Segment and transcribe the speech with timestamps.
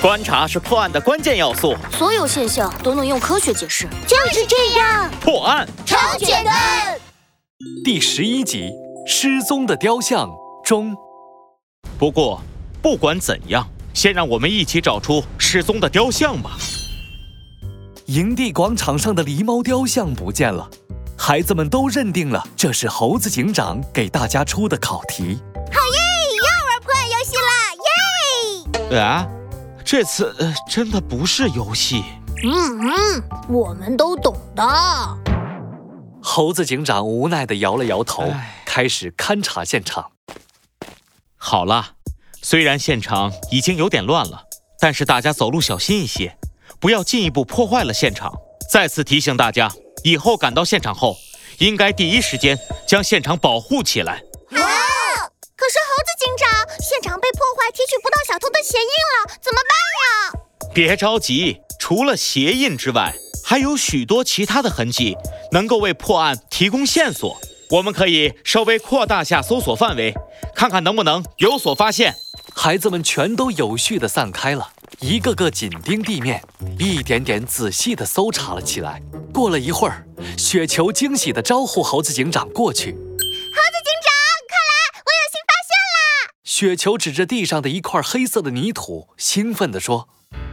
[0.00, 3.86] 观察是破案的关键要素，所有现象都能用科学解释。
[4.06, 6.98] 就是这样，破案超简单。
[7.84, 8.70] 第十一集：
[9.06, 10.30] 失踪的雕像
[10.64, 10.96] 中。
[11.98, 12.40] 不过，
[12.80, 16.52] 不管怎样，先让我们一起找出失踪的雕像吧。
[18.06, 20.66] 营地广场上的狸猫雕像不见了，
[21.18, 25.38] 孩子们都认定了这是猴子警长给大家出的考题。
[25.54, 26.00] 好耶！
[26.38, 28.98] 又玩破案游戏了，耶！
[28.98, 29.28] 啊，
[29.90, 32.04] 这次呃真的不是游戏。
[32.44, 34.62] 嗯嗯，我们都懂的。
[36.22, 38.32] 猴子警长无奈地摇了摇头，
[38.64, 40.12] 开始勘察现场。
[41.36, 41.94] 好了，
[42.40, 44.44] 虽然现场已经有点乱了，
[44.78, 46.38] 但是大家走路小心一些。
[46.78, 48.32] 不要进一步破坏了现场。
[48.70, 49.72] 再次提醒大家，
[50.04, 51.16] 以后赶到现场后，
[51.58, 54.22] 应该第一时间将现场保护起来。
[55.70, 60.72] 是猴子警长，现场被破坏，提取不到小偷的鞋印了，怎么办呀？
[60.74, 65.16] 别着急，除了鞋印之外，还有许多其他的痕迹
[65.52, 67.40] 能够为破案提供线索。
[67.70, 70.12] 我们可以稍微扩大下搜索范围，
[70.56, 72.16] 看看能不能有所发现。
[72.52, 74.72] 孩子们全都有序地散开了。
[74.98, 76.42] 一个个紧盯地面，
[76.80, 79.00] 一点点仔细地搜查了起来。
[79.32, 80.04] 过了一会儿，
[80.36, 82.98] 雪球惊喜地招呼猴子警长过去。
[86.60, 90.06] 雪球指着地上的一块黑色的泥土，兴奋地说：“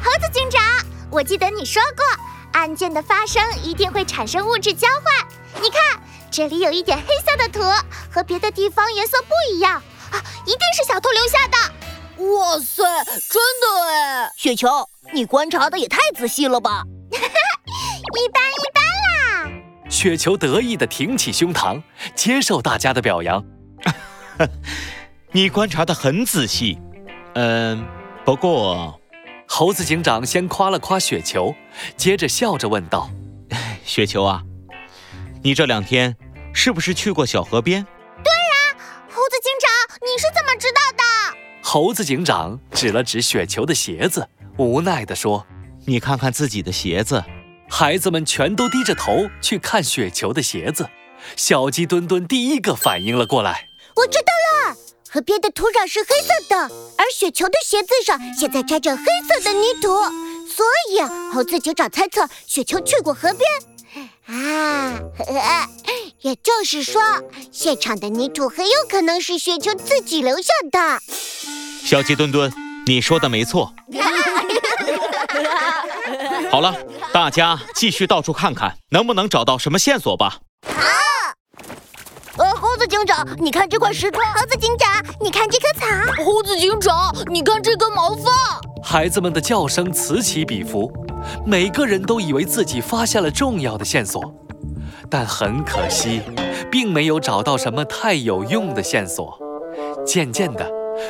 [0.00, 0.62] 猴子警长，
[1.10, 2.04] 我记得你说过，
[2.52, 5.60] 案件的发生一定会产生物质交换。
[5.60, 7.58] 你看，这里有一点黑色的土，
[8.12, 9.74] 和别的地方颜色不一样
[10.12, 11.58] 啊，一定是小偷留下的。”
[12.32, 14.30] 哇塞，真的哎！
[14.36, 14.68] 雪球，
[15.12, 16.84] 你观察的也太仔细了吧！
[17.10, 18.84] 一般一般
[19.42, 19.90] 啦。
[19.90, 21.82] 雪球得意地挺起胸膛，
[22.14, 23.44] 接受大家的表扬。
[25.30, 26.78] 你观察的很仔细，
[27.34, 27.86] 嗯，
[28.24, 28.98] 不过，
[29.46, 31.54] 猴子警长先夸了夸雪球，
[31.96, 33.10] 接着笑着问道
[33.84, 34.42] ：“雪球啊，
[35.42, 36.16] 你这两天
[36.54, 37.84] 是不是去过小河边？”
[39.10, 45.46] 猴子警长你是怎么知道的？”猴子警长指了指雪球的鞋子，无奈地说
[45.84, 47.22] ：“你看看自己的鞋子。”
[47.68, 50.88] 孩子们全都低着头去看雪球的鞋子。
[51.36, 54.37] 小鸡墩墩第一个反应了过来：“我知道了，
[55.10, 56.56] 河边的土壤是黑色的，
[56.98, 59.88] 而雪球的鞋子上现在沾着黑色的泥土，
[60.46, 61.00] 所以
[61.32, 63.40] 猴子警长猜测雪球去过河边。
[64.26, 65.00] 啊，
[66.20, 67.02] 也就是说，
[67.50, 71.00] 现场的泥土很有可能是雪球自己留下的。”
[71.82, 72.52] 小鸡墩墩，
[72.86, 73.72] 你说的没错。
[76.50, 76.74] 好了，
[77.14, 80.40] 大家继续到处看看，能不能找到什么线索吧。
[80.66, 80.97] 好。
[82.78, 84.20] 猴子警长，你看这块石头。
[84.20, 84.88] 猴子警长，
[85.20, 86.24] 你看这棵草。
[86.24, 88.30] 猴子警长，你看这根毛发。
[88.84, 90.88] 孩子们的叫声此起彼伏，
[91.44, 94.32] 每个人都以为自己发现了重要的线索，
[95.10, 96.22] 但很可惜，
[96.70, 99.36] 并没有找到什么太有用的线索。
[100.06, 100.64] 渐渐的。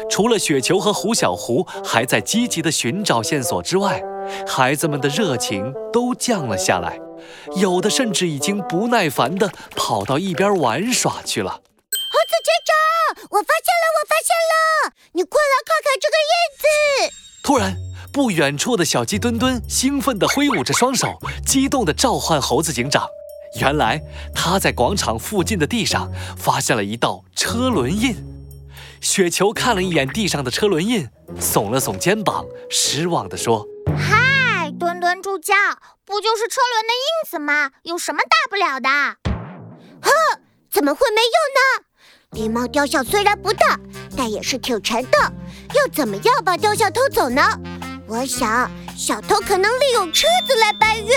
[0.09, 4.03] 除了雪球和胡小胡还在积极地寻找线索之外，
[4.47, 6.99] 孩子们的热情都降了下来，
[7.57, 11.51] 有的甚至已经不耐烦地跑到一边玩耍去了。
[11.51, 14.95] 猴子警长，我发现了，我发现了！
[15.13, 17.15] 你快来看看这个印子！
[17.43, 17.77] 突然，
[18.13, 23.07] 不远处的小鸡墩墩兴奋地挥舞着双手，激动地召唤猴子警长。
[23.61, 24.01] 原来
[24.35, 28.17] 他在广场附近的地上发现了一道车轮印。
[29.01, 31.09] 雪球看了一眼地上的车轮印，
[31.41, 33.67] 耸了耸肩膀，失望地说
[35.19, 35.55] ：“嗨，墩墩助教，
[36.05, 37.71] 不就是车轮的印子吗？
[37.83, 38.89] 有什么大不了的
[40.01, 40.11] ？”“哼，
[40.71, 41.61] 怎么会没用呢？
[42.33, 43.79] 狸猫雕像虽然不大，
[44.17, 45.19] 但也是挺沉的，
[45.75, 47.43] 要怎么样把雕像偷走呢？
[48.07, 51.13] 我想，小偷可能利用车子来搬运。”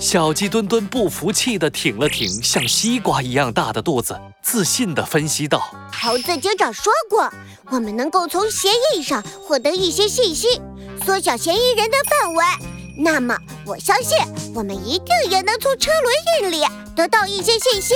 [0.00, 5.60] 小鸡墩墩不服气地挺了挺像西瓜一样大的肚子，自信地分析道
[6.02, 7.32] ：“猴子警长说过，
[7.70, 10.60] 我们能够从协议上获得一些信息，
[11.06, 12.44] 缩小嫌疑人的范围。
[12.96, 13.36] 那么，
[13.66, 14.16] 我相信
[14.54, 16.64] 我们一定也能从车轮印里
[16.94, 17.94] 得到一些信息。”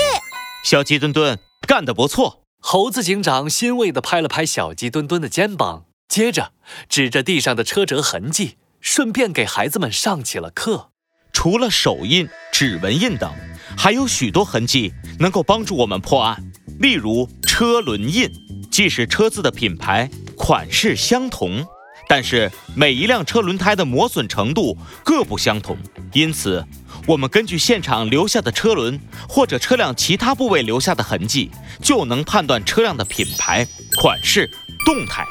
[0.64, 2.42] 小鸡墩墩干得不错！
[2.60, 6.52] 猴子警长欣慰地拍了拍小鸡墩墩的肩膀，接着
[6.88, 10.90] 指着地上的车辙痕迹，顺便给孩子们上起了课。
[11.32, 13.32] 除了手印、指纹印等，
[13.76, 16.50] 还有许多痕迹能够帮助我们破案。
[16.80, 18.28] 例如车轮印，
[18.70, 21.64] 即使车子的品牌、款式相同，
[22.08, 25.76] 但是每一辆车轮胎的磨损程度各不相同，
[26.12, 26.64] 因此
[27.06, 31.50] 我们根据现场留下的车轮或者车辆其他部位留下的痕迹，
[31.82, 33.66] 就能判断车辆的品牌、
[33.96, 34.50] 款式、
[34.84, 35.25] 动态。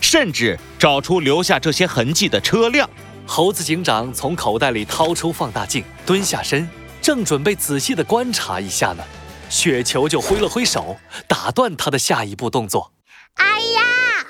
[0.00, 2.88] 甚至找出留下这些痕迹的车辆。
[3.26, 6.68] 猴子警长从口袋里掏出放大镜，蹲下身，
[7.00, 9.02] 正准备仔细的观察一下呢，
[9.48, 12.93] 雪球就挥了挥手，打断他的下一步动作。
[13.34, 13.82] 哎呀，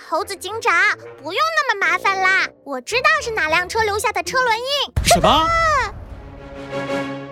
[0.09, 0.73] 猴子警长，
[1.23, 4.65] 不用那么麻烦啦，我知道是哪辆车留下的车轮印。
[5.05, 5.47] 什么？